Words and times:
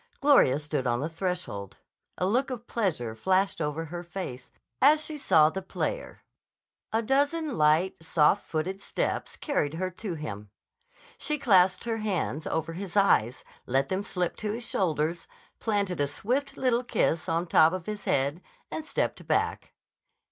Gloria 0.19 0.57
stood 0.57 0.87
on 0.87 0.99
the 1.01 1.09
threshold. 1.09 1.77
A 2.17 2.25
look 2.25 2.49
of 2.49 2.65
pleasure 2.65 3.13
flashed 3.13 3.61
over 3.61 3.85
her 3.85 4.01
face 4.01 4.49
as 4.81 5.05
she 5.05 5.15
saw 5.15 5.51
the 5.51 5.61
player. 5.61 6.23
A 6.91 7.03
dozen 7.03 7.55
light, 7.55 8.01
soft 8.03 8.43
footed 8.47 8.81
steps 8.81 9.35
carried 9.35 9.75
her 9.75 9.91
to 9.91 10.15
him. 10.15 10.49
She 11.19 11.37
clasped 11.37 11.83
her 11.83 11.97
hands 11.97 12.47
over 12.47 12.73
his 12.73 12.97
eyes, 12.97 13.43
let 13.67 13.89
them 13.89 14.01
slip 14.01 14.35
to 14.37 14.53
his 14.53 14.65
shoulders, 14.67 15.27
planted 15.59 16.01
a 16.01 16.07
swift, 16.07 16.57
little 16.57 16.83
kiss 16.83 17.29
on 17.29 17.43
the 17.43 17.49
top 17.51 17.71
of 17.71 17.85
his 17.85 18.05
head, 18.05 18.41
and 18.71 18.83
stepped 18.83 19.27
back. 19.27 19.71